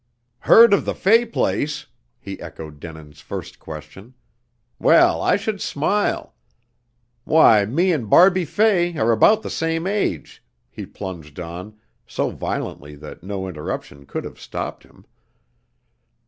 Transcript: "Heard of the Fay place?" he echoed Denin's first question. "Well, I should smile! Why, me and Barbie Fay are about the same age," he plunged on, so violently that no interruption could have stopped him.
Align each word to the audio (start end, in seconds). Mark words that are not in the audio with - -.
"Heard 0.39 0.73
of 0.73 0.83
the 0.83 0.95
Fay 0.95 1.27
place?" 1.27 1.85
he 2.19 2.39
echoed 2.41 2.79
Denin's 2.79 3.21
first 3.21 3.59
question. 3.59 4.15
"Well, 4.79 5.21
I 5.21 5.35
should 5.35 5.61
smile! 5.61 6.33
Why, 7.23 7.65
me 7.67 7.91
and 7.93 8.09
Barbie 8.09 8.45
Fay 8.45 8.97
are 8.97 9.11
about 9.11 9.43
the 9.43 9.51
same 9.51 9.85
age," 9.85 10.43
he 10.71 10.87
plunged 10.87 11.39
on, 11.39 11.77
so 12.07 12.31
violently 12.31 12.95
that 12.95 13.21
no 13.21 13.47
interruption 13.47 14.07
could 14.07 14.23
have 14.23 14.39
stopped 14.39 14.81
him. 14.81 15.05